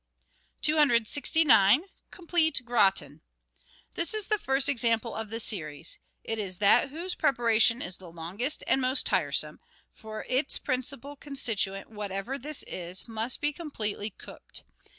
[0.63, 3.21] 269— COMPLETE GRATIN
[3.93, 8.01] This is the first example of the series; it is that whose pre paration is
[8.01, 9.59] longest and most tiresome;
[9.91, 14.63] for its principal con stituent, whatever this is, must be completely cooked.